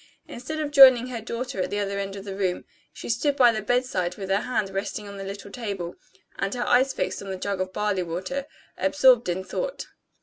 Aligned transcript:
Instead 0.27 0.57
of 0.59 0.71
joining 0.71 1.09
her 1.09 1.21
daughter 1.21 1.61
at 1.61 1.69
the 1.69 1.77
other 1.77 1.99
end 1.99 2.15
of 2.15 2.25
the 2.25 2.35
room, 2.35 2.65
she 2.91 3.07
stood 3.07 3.35
by 3.35 3.51
the 3.51 3.61
bedside 3.61 4.17
with 4.17 4.31
her 4.31 4.41
hand 4.41 4.71
resting 4.71 5.07
on 5.07 5.17
the 5.17 5.23
little 5.23 5.51
table, 5.51 5.95
and 6.39 6.55
her 6.55 6.65
eyes 6.67 6.91
fixed 6.91 7.21
on 7.21 7.29
the 7.29 7.37
jug 7.37 7.61
of 7.61 7.71
barley 7.71 8.01
water, 8.01 8.47
absorbed 8.79 9.29
in 9.29 9.43
thought. 9.43 9.89